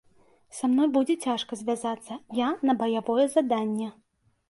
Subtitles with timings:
[0.59, 3.97] Са мной будзе цяжка звязацца, я на баявое заданне.